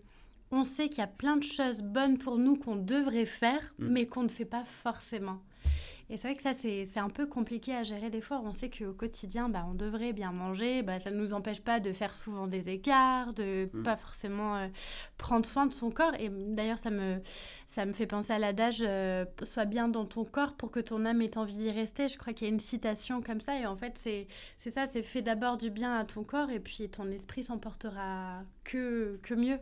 [0.51, 3.87] on sait qu'il y a plein de choses bonnes pour nous qu'on devrait faire, Mm.
[3.89, 5.41] mais qu'on ne fait pas forcément.
[6.13, 8.43] Et c'est vrai que ça, c'est un peu compliqué à gérer des fois.
[8.45, 10.83] On sait qu'au quotidien, bah, on devrait bien manger.
[10.83, 13.83] Bah, ça ne nous empêche pas de faire souvent des écarts, de Mm.
[13.83, 14.69] pas forcément euh,
[15.17, 16.15] prendre soin de son corps.
[16.19, 17.23] Et d'ailleurs, ça me,
[17.67, 21.07] ça me fait penser à l'adage euh, Sois bien dans ton corps pour que ton
[21.07, 22.09] âme ait envie d'y rester».
[22.11, 23.59] Je crois qu'il y a une citation comme ça.
[23.59, 24.27] Et en fait, c'est
[24.59, 27.57] c'est ça, c'est fait d'abord du bien à ton corps et puis ton esprit s'en
[27.57, 29.59] portera que, que mieux.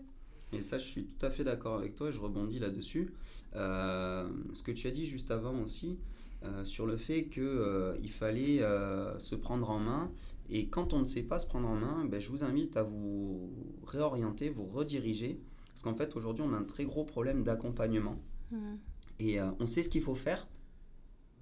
[0.53, 3.13] Et ça, je suis tout à fait d'accord avec toi et je rebondis là-dessus.
[3.55, 5.99] Euh, ce que tu as dit juste avant aussi,
[6.43, 10.11] euh, sur le fait qu'il fallait euh, se prendre en main.
[10.49, 12.83] Et quand on ne sait pas se prendre en main, ben, je vous invite à
[12.83, 13.51] vous
[13.87, 15.39] réorienter, vous rediriger.
[15.67, 18.19] Parce qu'en fait, aujourd'hui, on a un très gros problème d'accompagnement.
[18.51, 18.75] Mm.
[19.21, 20.49] Et euh, on sait ce qu'il faut faire,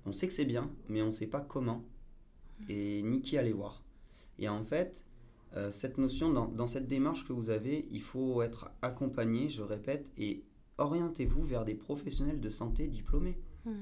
[0.04, 1.84] on sait que c'est bien, mais on ne sait pas comment
[2.68, 3.84] et ni qui aller voir.
[4.40, 5.04] Et en fait,
[5.56, 9.62] euh, cette notion, dans, dans cette démarche que vous avez, il faut être accompagné, je
[9.62, 10.44] répète, et
[10.78, 13.38] orientez-vous vers des professionnels de santé diplômés.
[13.64, 13.72] Mm.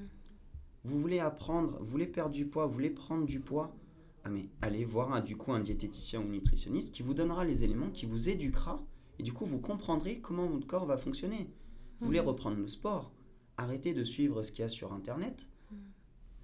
[0.85, 3.75] Vous voulez apprendre, vous voulez perdre du poids, vous voulez prendre du poids,
[4.25, 7.65] ah mais allez voir un, du coup un diététicien ou nutritionniste qui vous donnera les
[7.65, 8.81] éléments, qui vous éduquera,
[9.19, 11.51] et du coup vous comprendrez comment votre corps va fonctionner.
[12.01, 12.27] Vous voulez Mhm.
[12.29, 13.13] reprendre le sport,
[13.57, 15.79] arrêtez de suivre ce qu'il y a sur Internet, Mhm.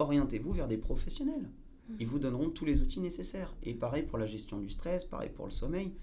[0.00, 1.48] orientez-vous vers des professionnels.
[1.98, 3.54] Ils vous donneront tous les outils nécessaires.
[3.62, 5.94] Et pareil pour la gestion du stress, pareil pour le sommeil,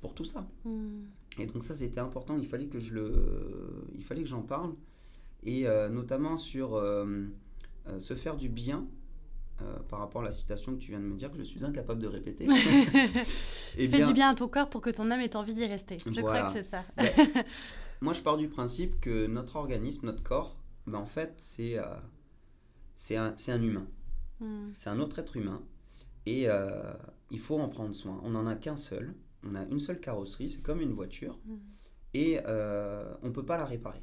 [0.00, 0.48] pour tout ça.
[0.64, 1.04] Mm.
[1.38, 2.36] Et donc ça, c'était important.
[2.38, 4.74] Il fallait que je le, il fallait que j'en parle.
[5.44, 7.24] Et euh, notamment sur euh,
[7.88, 8.86] euh, se faire du bien.
[9.88, 12.00] par rapport à la citation que tu viens de me dire, que je suis incapable
[12.02, 12.46] de répéter.
[13.78, 15.96] Eh Fais du bien à ton corps pour que ton âme ait envie d'y rester.
[15.98, 16.42] Je Voilà.
[16.42, 16.84] crois que c'est ça.
[18.00, 20.56] Moi, je pars du principe que notre organisme, notre corps,
[20.86, 21.76] ben, en fait, c'est
[22.94, 23.86] c'est un, c'est un humain.
[24.40, 24.70] Mm.
[24.72, 25.62] C'est un autre être humain.
[26.26, 26.92] Et euh,
[27.30, 28.20] il faut en prendre soin.
[28.24, 29.14] On n'en a qu'un seul.
[29.44, 30.48] On a une seule carrosserie.
[30.48, 31.38] C'est comme une voiture.
[31.44, 31.56] Mm.
[32.14, 34.02] Et euh, on ne peut pas la réparer.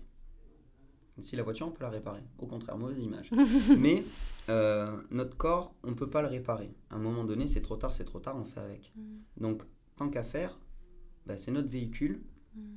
[1.19, 2.23] Si la voiture, on peut la réparer.
[2.39, 3.29] Au contraire, mauvaise image.
[3.77, 4.03] Mais
[4.49, 6.73] euh, notre corps, on ne peut pas le réparer.
[6.89, 8.91] À un moment donné, c'est trop tard, c'est trop tard, on fait avec.
[8.95, 9.41] Mm.
[9.41, 9.63] Donc,
[9.95, 10.59] tant qu'à faire,
[11.27, 12.23] bah, c'est notre véhicule.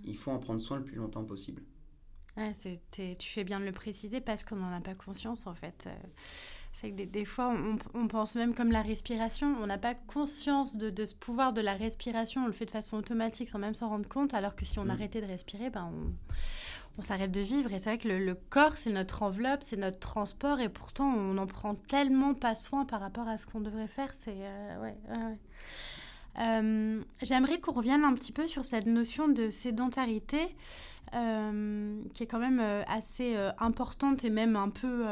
[0.05, 1.63] Il faut en prendre soin le plus longtemps possible.
[2.37, 2.53] Ouais,
[2.91, 5.85] tu fais bien de le préciser parce qu'on n'en a pas conscience en fait.
[5.87, 6.07] Euh,
[6.79, 9.95] C'est que des, des fois, on, on pense même comme la respiration, on n'a pas
[9.95, 13.59] conscience de, de ce pouvoir de la respiration, on le fait de façon automatique sans
[13.59, 14.91] même s'en rendre compte, alors que si on Mm.
[14.91, 16.13] arrêtait de respirer, ben on,
[16.99, 17.73] on s'arrête de vivre.
[17.73, 21.09] Et c'est vrai que le, le corps, c'est notre enveloppe, c'est notre transport, et pourtant,
[21.09, 24.11] on n'en prend tellement pas soin par rapport à ce qu'on devrait faire.
[24.19, 24.35] C'est.
[24.37, 25.39] euh, ouais, ouais, ouais.
[26.41, 30.55] Euh, J'aimerais qu'on revienne un petit peu sur cette notion de sédentarité
[31.15, 35.07] euh, qui est quand même assez importante et même un peu,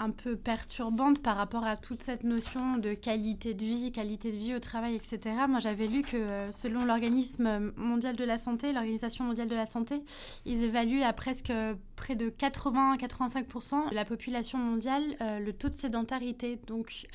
[0.00, 4.36] un peu perturbante par rapport à toute cette notion de qualité de vie, qualité de
[4.36, 5.20] vie au travail, etc.
[5.46, 9.66] Moi, j'avais lu que euh, selon l'organisme mondial de la santé, l'Organisation mondiale de la
[9.66, 10.02] santé,
[10.46, 15.68] ils évaluent à presque euh, près de 80-85% de la population mondiale euh, le taux
[15.68, 16.58] de sédentarité.
[16.66, 17.06] Donc,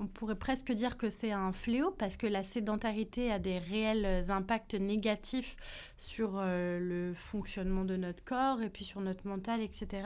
[0.00, 4.30] on pourrait presque dire que c'est un fléau parce que la sédentarité a des réels
[4.30, 5.56] impacts négatifs
[5.96, 10.02] sur le fonctionnement de notre corps et puis sur notre mental, etc.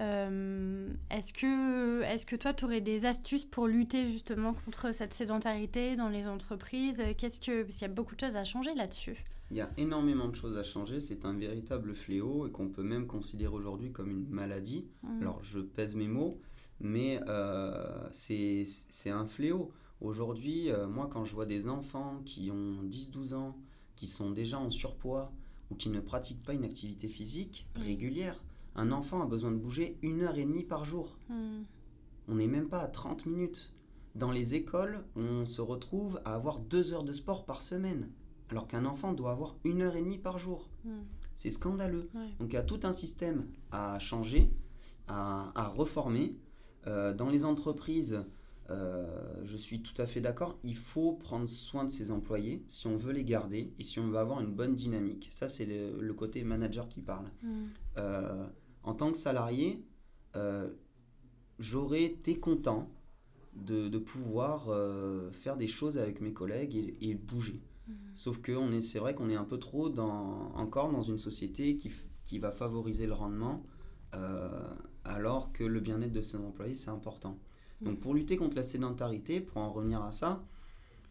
[0.00, 5.14] Euh, est-ce que, est que toi, tu aurais des astuces pour lutter justement contre cette
[5.14, 7.02] sédentarité dans les entreprises?
[7.16, 9.24] Qu'est-ce que, Parce qu'il y a beaucoup de choses à changer là-dessus.
[9.50, 11.00] Il y a énormément de choses à changer.
[11.00, 14.86] C'est un véritable fléau et qu'on peut même considérer aujourd'hui comme une maladie.
[15.02, 15.22] Mm.
[15.22, 16.38] Alors, je pèse mes mots,
[16.80, 19.72] mais euh, c'est c'est un fléau.
[20.00, 23.56] Aujourd'hui, euh, moi, quand je vois des enfants qui ont 10-12 ans,
[23.96, 25.32] qui sont déjà en surpoids
[25.70, 28.36] ou qui ne pratiquent pas une activité physique régulière.
[28.78, 31.18] Un enfant a besoin de bouger une heure et demie par jour.
[31.28, 31.64] Hmm.
[32.28, 33.74] On n'est même pas à 30 minutes.
[34.14, 38.08] Dans les écoles, on se retrouve à avoir deux heures de sport par semaine,
[38.50, 40.70] alors qu'un enfant doit avoir une heure et demie par jour.
[40.84, 41.00] Hmm.
[41.34, 42.08] C'est scandaleux.
[42.14, 42.28] Ouais.
[42.38, 44.48] Donc il y a tout un système à changer,
[45.08, 46.36] à, à reformer.
[46.86, 48.24] Euh, dans les entreprises,
[48.70, 49.06] euh,
[49.44, 52.96] je suis tout à fait d'accord, il faut prendre soin de ses employés si on
[52.96, 55.28] veut les garder et si on veut avoir une bonne dynamique.
[55.32, 57.26] Ça, c'est le, le côté manager qui parle.
[57.42, 57.66] Hmm.
[57.96, 58.46] Euh,
[58.88, 59.84] en tant que salarié,
[60.34, 60.70] euh,
[61.58, 62.90] j'aurais été content
[63.54, 67.60] de, de pouvoir euh, faire des choses avec mes collègues et, et bouger.
[67.86, 67.92] Hmm.
[68.14, 71.18] Sauf que on est, c'est vrai qu'on est un peu trop dans, encore dans une
[71.18, 71.90] société qui,
[72.24, 73.62] qui va favoriser le rendement,
[74.14, 74.48] euh,
[75.04, 77.38] alors que le bien-être de ses employés, c'est important.
[77.82, 78.00] Donc Mm.
[78.00, 80.42] pour lutter contre la sédentarité, pour en revenir à ça,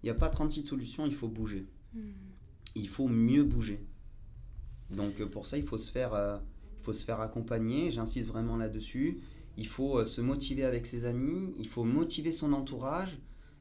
[0.02, 1.68] il n'y a pas 36 solutions, il faut bouger.
[1.94, 2.10] Hmm.
[2.74, 3.86] Il faut mieux bouger.
[4.90, 6.16] Donc pour ça, il faut se faire,
[6.88, 9.20] faut se faire accompagner, j'insiste vraiment là-dessus.
[9.58, 13.18] Il faut euh, se motiver avec ses amis, il faut motiver son entourage,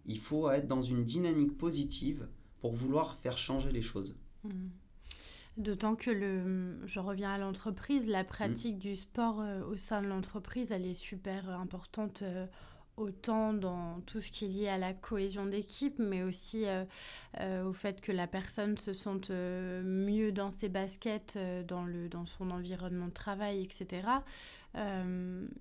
[0.07, 2.29] il faut être dans une dynamique positive
[2.61, 4.15] pour vouloir faire changer les choses.
[4.45, 4.69] Hmm.
[5.57, 10.07] D'autant que le, je reviens à l'entreprise, la pratique du sport euh, au sein de
[10.07, 12.47] l'entreprise, elle est super euh, importante, euh,
[12.97, 16.85] autant dans tout ce qui est lié à la cohésion d'équipe, mais aussi euh,
[17.41, 22.09] euh, au fait que la personne se sente euh, mieux dans ses baskets, dans, le,
[22.09, 24.09] dans son environnement de travail, etc.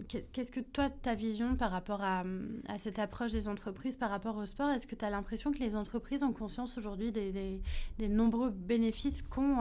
[0.10, 2.24] Qu'est- Qu'est-ce que toi, ta vision par rapport à,
[2.68, 4.70] à cette approche des entreprises par rapport au sport?
[4.72, 7.62] Est-ce que tu as l'impression que les entreprises ont conscience aujourd'hui des, des-
[7.98, 9.58] des nombreux bénéfices qu'ont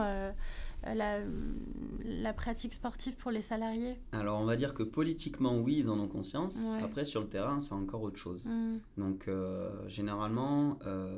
[0.94, 1.20] la,
[2.04, 5.98] la pratique sportive pour les salariés Alors on va dire que politiquement, oui, ils en
[5.98, 6.58] ont conscience.
[6.68, 6.82] Ouais.
[6.82, 8.44] Après, sur le terrain, c'est encore autre chose.
[8.44, 11.16] Hmm, Donc euh, généralement, euh,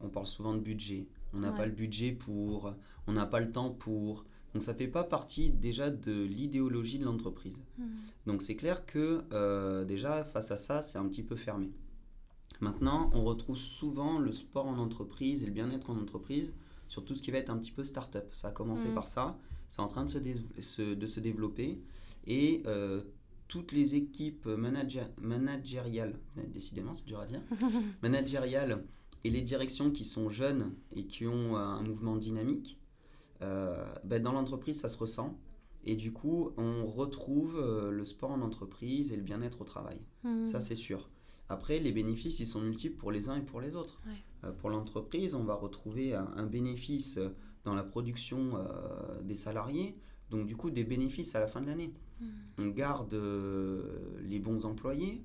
[0.00, 1.06] on parle souvent de budget.
[1.34, 1.56] On n'a Ouais.
[1.56, 2.72] pas le budget pour,
[3.08, 4.24] on n'a pas le temps pour.
[4.54, 7.60] Donc ça fait pas partie déjà de l'idéologie de l'entreprise.
[7.78, 7.84] hmm,
[8.26, 11.72] Donc c'est clair que euh, déjà face à ça, c'est un petit peu fermé.
[12.60, 16.54] Maintenant, on retrouve souvent le sport en entreprise et le bien-être en entreprise
[16.88, 18.28] sur tout ce qui va être un petit peu start-up.
[18.34, 18.94] Ça a commencé Mm.
[18.94, 21.80] par ça, c'est en train de se, de se développer
[22.26, 23.02] et euh,
[23.48, 26.18] toutes les équipes manager- managériales,
[26.52, 27.42] décidément c'est dur à dire,
[28.02, 28.84] managériales
[29.24, 32.78] et les directions qui sont jeunes et qui ont euh, un mouvement dynamique,
[33.42, 35.38] euh, ben, dans l'entreprise ça se ressent.
[35.86, 40.00] Et du coup, on retrouve euh, le sport en entreprise et le bien-être au travail.
[40.22, 40.46] hmm.
[40.46, 41.10] Ça, c'est sûr.
[41.48, 44.00] Après, les bénéfices, ils sont multiples pour les uns et pour les autres.
[44.06, 44.12] Ouais.
[44.44, 47.28] Euh, pour l'entreprise, on va retrouver un, un bénéfice euh,
[47.64, 49.96] dans la production euh, des salariés,
[50.30, 51.92] donc du coup des bénéfices à la fin de l'année.
[52.20, 52.26] Hmm.
[52.58, 55.22] On garde euh, les bons employés,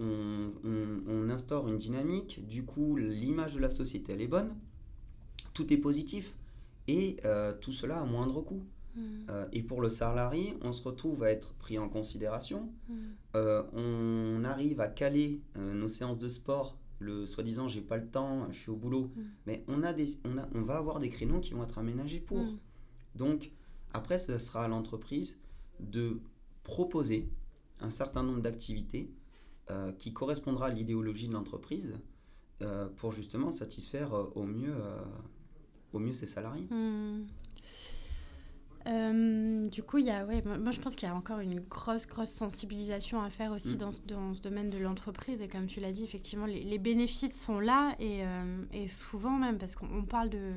[0.00, 4.54] on, on- on instaure une dynamique, du coup l'image de la société, elle est bonne,
[5.52, 6.34] tout est positif,
[6.88, 7.16] et
[7.60, 8.62] tout cela à moindre coût.
[8.96, 12.94] Hmm, Euh, et pour le salarié, on se retrouve à être pris en considération, hmm,
[13.36, 18.06] euh, on arrive à caler euh, nos séances de sport, le soi-disant j'ai pas le
[18.06, 19.22] temps, je suis au boulot, Mm.
[19.46, 22.20] mais on, a des, on, a, on va avoir des créneaux qui vont être aménagés
[22.20, 22.38] pour.
[23.16, 23.50] Donc
[23.92, 25.40] après, ce sera à l'entreprise
[25.80, 26.20] de
[26.62, 27.28] proposer
[27.80, 29.10] un certain nombre d'activités
[29.98, 31.94] qui correspondra à l'idéologie de l'entreprise
[32.96, 34.74] pour justement satisfaire au, mieux,
[35.92, 36.66] au mieux ses salariés.
[38.86, 41.38] Euh, du coup, il y a, ouais, moi moi, je pense qu'il y a encore
[41.38, 43.78] une grosse, grosse sensibilisation à faire aussi Mm.
[43.78, 45.40] dans, ce, dans ce domaine de l'entreprise.
[45.40, 49.30] Et comme tu l'as dit, effectivement, les, les bénéfices sont là et, euh, et souvent
[49.38, 50.52] même, parce qu'on on parle, de,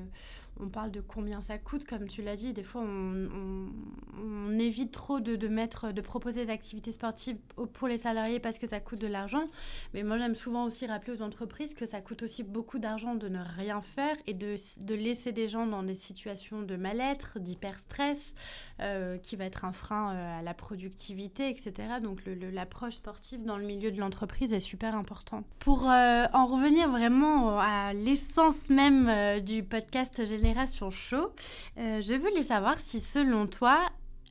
[0.60, 2.54] on parle de combien ça coûte, comme tu l'as dit.
[2.54, 7.38] Des fois, on, évite trop de, mettre, de proposer des activités sportives
[7.74, 9.46] pour les salariés parce que ça coûte de l'argent.
[9.94, 13.28] Mais moi, j'aime souvent aussi rappeler aux entreprises que ça coûte aussi beaucoup d'argent de
[13.28, 18.34] ne rien faire et de, de laisser des gens dans des situations de mal-être, d'hyper-stress,
[18.80, 21.74] euh, qui va être un frein euh, à la productivité, etc.
[22.02, 22.22] Donc
[22.54, 25.46] l'approche sportive dans le milieu de l'entreprise est super importante.
[25.60, 31.32] Pour euh, en revenir vraiment à l'essence même du podcast Génération Show,
[31.78, 33.80] euh, je voulais savoir si selon toi,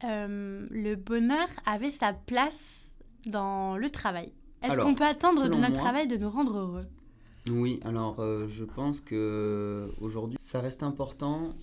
[0.03, 2.93] euh, le bonheur avait sa place
[3.27, 4.33] dans le travail.
[4.63, 6.87] Est-ce qu'on peut attendre de notre moi- travail de nous rendre heureux?
[7.51, 11.55] Oui, alors euh, je pense que aujourd'hui, ça reste important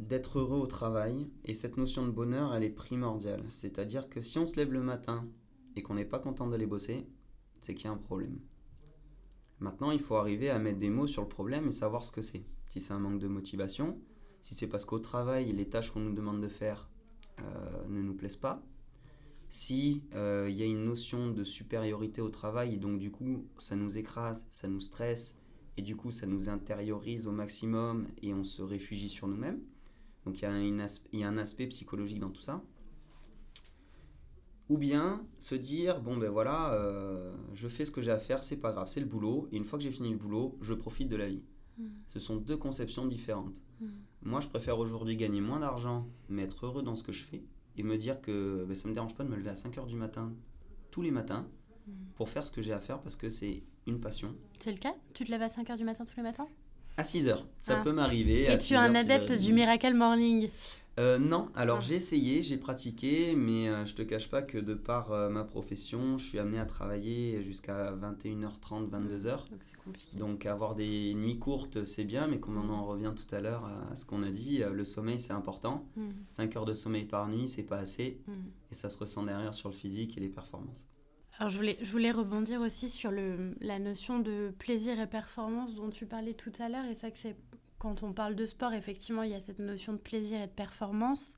[0.00, 3.44] d'être heureux au travail et cette notion de bonheur, elle est primordiale.
[3.50, 5.24] C'est-à-dire que si on se lève le matin
[5.76, 7.06] et qu'on n'est pas content d'aller bosser,
[7.60, 8.40] c'est qu'il y a un problème.
[9.62, 12.20] Maintenant, il faut arriver à mettre des mots sur le problème et savoir ce que
[12.20, 12.44] c'est.
[12.68, 13.96] Si c'est un manque de motivation,
[14.40, 16.88] si c'est parce qu'au travail, les tâches qu'on nous demande de faire
[17.38, 18.60] euh, ne nous plaisent pas,
[19.50, 23.46] si euh, il y a une notion de supériorité au travail et donc du coup
[23.58, 25.38] ça nous écrase, ça nous stresse
[25.76, 29.60] et du coup ça nous intériorise au maximum et on se réfugie sur nous-mêmes.
[30.24, 32.62] Donc il y, a un aspect psychologique dans tout ça.
[34.72, 38.42] Ou bien se dire, bon ben voilà, euh, je fais ce que j'ai à faire,
[38.42, 40.72] c'est pas grave, c'est le boulot, et une fois que j'ai fini le boulot, je
[40.72, 41.42] profite de la vie.
[41.76, 41.84] Mm.
[42.08, 43.52] Ce sont deux conceptions différentes.
[43.80, 43.86] Mm.
[44.22, 47.42] Moi, je préfère aujourd'hui gagner moins d'argent, mais être heureux dans ce que je fais,
[47.76, 49.96] et me dire que ben, ça me dérange pas de me lever à 5h du
[49.96, 50.32] matin,
[50.90, 51.46] tous les matins,
[51.86, 51.90] Mm.
[52.14, 54.34] pour faire ce que j'ai à faire, parce que c'est une passion.
[54.60, 54.92] C'est le cas?
[55.14, 56.46] Tu te lèves à 5h du matin tous les matins?
[56.96, 57.82] À 6h, ça Ah.
[57.82, 58.46] peut m'arriver.
[58.48, 59.40] à Et tu es un 6h, adepte 6h30.
[59.40, 60.48] du Miracle Morning
[60.98, 61.84] Euh, non, alors Ah.
[61.84, 65.42] j'ai essayé, j'ai pratiqué, mais euh, je te cache pas que de par euh, ma
[65.42, 69.48] profession, je suis amené à travailler jusqu'à 21h30, 22h.
[69.48, 70.16] Donc c'est compliqué.
[70.18, 73.64] Donc avoir des nuits courtes, c'est bien, mais comme on en revient tout à l'heure
[73.90, 75.86] à ce qu'on a dit, euh, le sommeil c'est important.
[75.96, 76.10] Mm.
[76.28, 78.32] 5 heures de sommeil par nuit, c'est pas assez, Mm.
[78.70, 80.86] et ça se ressent derrière sur le physique et les performances.
[81.38, 85.74] Alors je voulais, je voulais rebondir aussi sur le, la notion de plaisir et performance
[85.74, 86.84] dont tu parlais tout à l'heure.
[86.84, 87.34] Et vrai que c'est
[87.82, 90.52] quand on parle de sport, effectivement, il y a cette notion de plaisir et de
[90.52, 91.36] performance.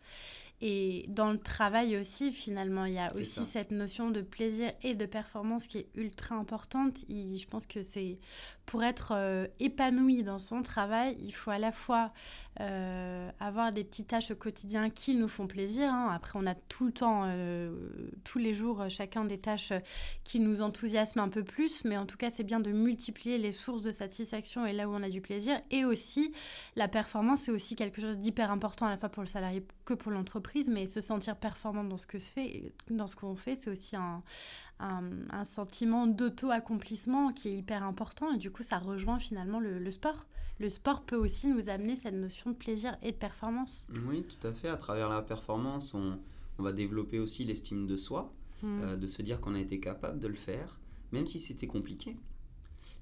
[0.61, 3.45] Et dans le travail aussi, finalement, il y a aussi ça.
[3.45, 7.07] cette notion de plaisir et de performance qui est ultra importante.
[7.09, 8.19] Et je pense que c'est
[8.67, 12.13] pour être euh, épanoui dans son travail, il faut à la fois
[12.61, 15.93] euh, avoir des petites tâches au quotidien qui nous font plaisir.
[15.93, 16.11] hein.
[16.15, 17.75] Après, on a tout le temps, euh,
[18.23, 19.73] tous les jours, euh, chacun des tâches
[20.23, 21.85] qui nous enthousiasment un peu plus.
[21.85, 24.95] Mais en tout cas, c'est bien de multiplier les sources de satisfaction et là où
[24.95, 25.61] on a du plaisir.
[25.73, 26.33] Et aussi,
[26.77, 29.95] la performance, c'est aussi quelque chose d'hyper important à la fois pour le salarié que
[29.95, 30.69] pour l'entreprise.
[30.69, 34.23] Mais se sentir performant dans ce que fait, dans ce qu'on fait, c'est aussi un,
[35.45, 38.33] sentiment d'auto-accomplissement qui est hyper important.
[38.33, 40.27] Et du coup, ça rejoint finalement le, le sport.
[40.59, 43.87] Le sport peut aussi nous amener cette notion de plaisir et de performance.
[44.09, 44.69] Oui, tout à fait.
[44.69, 46.19] À travers la performance, on,
[46.59, 48.33] on va développer aussi l'estime de soi.
[48.65, 48.83] Mm.
[48.83, 50.79] euh, de se dire qu'on a été capable de le faire,
[51.13, 52.17] même si c'était compliqué.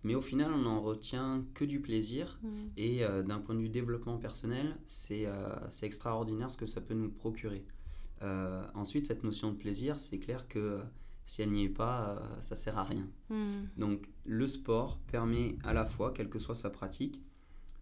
[0.04, 2.38] Mais au final, on n'en retient que du plaisir.
[2.42, 2.48] Mm.
[2.76, 6.80] Et euh, d'un point de vue développement personnel, c'est euh, c'est extraordinaire ce que ça
[6.80, 7.64] peut nous procurer.
[8.74, 10.78] Ensuite, cette notion de plaisir, c'est clair que
[11.26, 13.08] si elle n'y est pas, ça sert à rien.
[13.30, 13.46] Mm.
[13.76, 17.20] Donc le sport permet à la fois, quelle que soit sa pratique,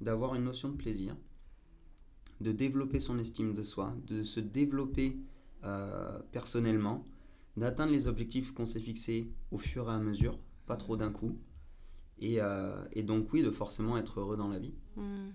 [0.00, 1.16] d'avoir une notion de plaisir,
[2.40, 5.16] de développer son estime de soi, de se développer
[5.64, 7.04] euh, personnellement,
[7.56, 11.36] d'atteindre les objectifs qu'on s'est fixés au fur et à mesure, pas trop d'un coup,
[12.18, 14.74] et, euh, donc oui, de forcément être heureux dans la vie.
[14.96, 15.30] Mm.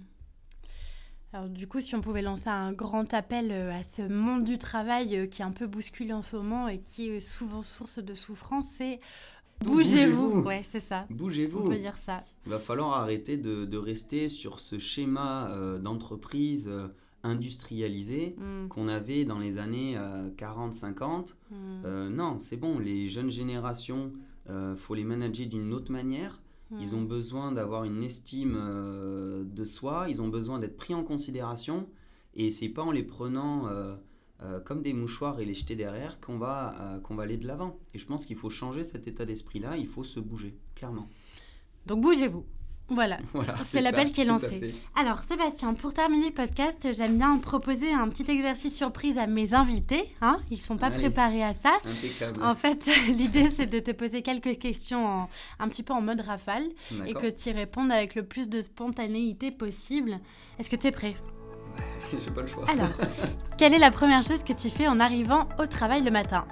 [1.34, 4.58] Alors du coup, si on pouvait lancer un grand appel euh, à ce monde du
[4.58, 8.14] travail qui est un peu bousculé en ce moment et qui est souvent source de
[8.14, 9.02] souffrance, c'est
[9.64, 10.30] bougez-vous.
[10.30, 10.42] Bougez-vous.
[10.48, 11.06] Ouais, c'est ça.
[11.10, 12.24] On Bougez-vous peut dire ça.
[12.46, 16.88] Il va falloir arrêter de, de rester sur ce schéma euh, d'entreprise euh,
[17.24, 18.68] industrialisé Mm.
[18.70, 19.98] qu'on avait dans les années
[20.38, 21.34] 40-50.
[21.50, 21.56] Mm.
[21.86, 24.12] Euh, non, c'est bon, les jeunes générations,
[24.50, 26.42] euh, faut les manager d'une autre manière.
[26.80, 26.98] Ils Mm.
[26.98, 31.88] ont besoin d'avoir une estime euh, de soi, ils ont besoin d'être pris en considération.
[32.36, 33.70] Et c'est pas en les prenant
[34.44, 37.48] euh, comme des mouchoirs et les jeter derrière qu'on va, euh, qu'on va aller de
[37.48, 37.78] l'avant.
[37.94, 41.08] Et je pense qu'il faut changer cet état d'esprit-là, il faut se bouger, clairement.
[41.86, 42.46] Donc bougez-vous.
[42.88, 43.18] Voilà.
[43.34, 44.72] Voilà, C'est l'appel qui est lancé.
[44.96, 49.56] Alors Sébastien, pour terminer le podcast, j'aime bien proposer un petit exercice surprise à mes
[49.56, 50.04] invités.
[50.22, 50.98] Hein Ils sont pas Allez.
[50.98, 51.78] préparés à ça.
[51.84, 52.44] Impeccable.
[52.44, 56.22] En fait, l'idée c'est de te poser quelques questions en- un petit peu en mode
[56.22, 56.66] rafale
[57.08, 60.20] et que tu y répondes avec le plus de spontanéité possible.
[60.60, 61.16] Est-ce que tu es prêt?
[62.20, 62.66] J'ai pas le choix.
[62.68, 62.90] Alors,
[63.58, 66.46] quelle est la première chose que tu fais en arrivant au travail le matin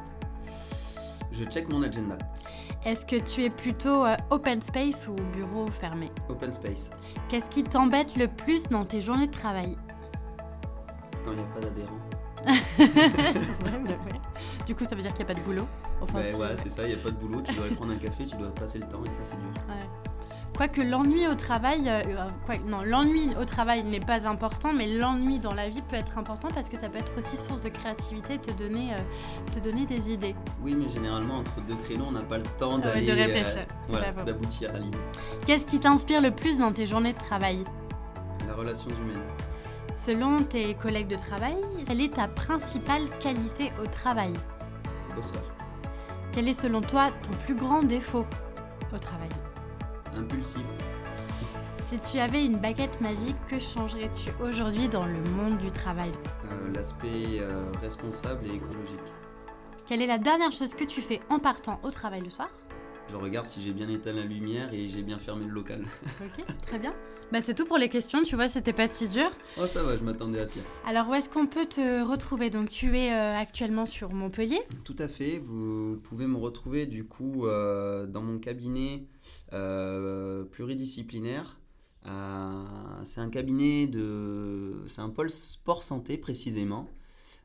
[1.32, 2.18] Je check mon agenda.
[2.86, 6.92] Est-ce que tu es plutôt euh, open space ou bureau fermé Open space.
[7.30, 9.78] Qu'est-ce qui t'embête le plus dans tes journées de travail
[11.24, 12.00] Quand il n'y a pas d'adhérents.
[14.66, 15.68] Du coup, ça veut dire qu'il n'y a pas de boulot.
[16.02, 17.76] Enfin, Ben si, voilà, c'est ça, il n'y a pas de boulot, tu dois aller
[17.76, 19.50] prendre un café, tu dois passer le temps et ça c'est dur.
[19.68, 19.88] Ouais.
[20.56, 24.86] Quoique l'ennui au travail, euh, euh, quoi- non, l'ennui au travail n'est pas important, mais
[24.88, 27.70] l'ennui dans la vie peut être important parce que ça peut être aussi source de
[27.70, 28.98] créativité, te donner, euh,
[29.52, 30.36] te donner des idées.
[30.62, 33.08] Oui, mais généralement entre deux créneaux, on n'a pas le temps Ah d'aller.
[33.08, 34.98] de réfléchir, euh, voilà, d'aboutir à l'idée.
[35.48, 37.64] Qu'est-ce qui t'inspire le plus dans tes journées de travail?
[38.48, 39.24] La relation humaine.
[39.96, 41.56] Selon tes collègues de travail,
[41.88, 44.34] quelle est ta principale qualité au travail?
[45.16, 45.42] Bosseur.
[46.32, 48.26] Quel est selon toi ton plus grand défaut
[48.94, 49.30] au travail?
[50.18, 50.64] Impulsif.
[51.78, 56.12] Si tu avais une baguette magique, que changerais-tu aujourd'hui dans le monde du travail?
[56.52, 59.00] Euh, L'aspect euh, responsable et écologique.
[59.86, 62.50] Quelle est la dernière chose que tu fais en partant au travail le soir?
[63.10, 65.86] Je regarde si j'ai bien éteint la lumière et j'ai bien fermé le local.
[66.22, 66.94] Ok, très bien.
[67.32, 69.30] Bah, c'est tout pour les questions, tu vois, c'était pas si dur.
[69.60, 70.64] Oh ça va, je m'attendais à pire.
[70.86, 72.50] Alors, où est-ce qu'on peut te retrouver?
[72.50, 74.60] Donc, tu es euh, actuellement sur Montpellier.
[74.84, 79.08] Tout à fait, vous pouvez me retrouver du coup euh, dans mon cabinet
[79.52, 81.60] euh, pluridisciplinaire.
[82.04, 84.86] c'est un cabinet de.
[84.88, 86.88] C'est un pôle sport santé précisément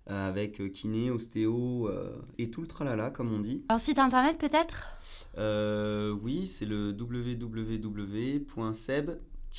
[0.09, 1.91] avec kiné, ostéo
[2.39, 3.65] et tout le tralala, comme on dit.
[3.69, 4.87] Un site internet peut-être?
[6.23, 8.49] Oui, c'est le www.seb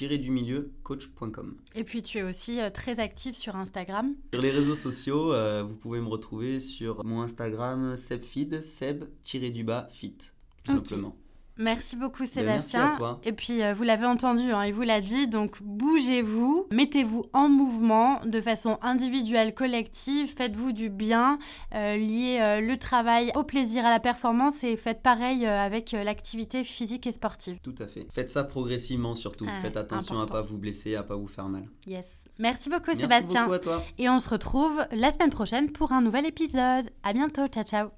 [0.07, 1.57] du milieu coach.com.
[1.75, 4.15] Et puis tu es aussi euh, très actif sur Instagram.
[4.33, 10.17] Sur les réseaux sociaux, euh, vous pouvez me retrouver sur mon Instagram sebfeed, seb-du-bas fit,
[10.63, 11.15] tout simplement.
[11.59, 12.47] Merci beaucoup Sébastien.
[12.47, 13.19] merci à toi.
[13.23, 17.49] Et puis euh, vous l'avez entendu, hein, il vous l'a dit, donc bougez-vous, mettez-vous en
[17.49, 21.37] mouvement de façon individuelle, collective, faites-vous du bien,
[21.75, 26.63] euh, liez euh, le travail au plaisir, à la performance et faites pareil avec l'activité
[26.63, 27.57] physique et sportive.
[27.61, 28.07] Tout à fait.
[28.09, 29.45] Faites ça progressivement surtout.
[29.49, 31.67] Ah, faites attention à à pas vous blesser, à pas vous faire mal.
[31.87, 32.29] Yes.
[32.37, 33.43] Merci beaucoup Sébastien.
[33.43, 33.83] Beaucoup à toi.
[33.97, 36.89] Et on se retrouve la semaine prochaine pour un nouvel épisode.
[37.03, 37.89] À bientôt, ciao ciao.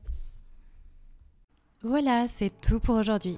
[1.83, 3.37] Voilà, c'est tout pour aujourd'hui.